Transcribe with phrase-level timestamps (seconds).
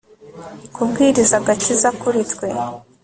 [0.75, 2.47] kubwiriza agakiza kuri twe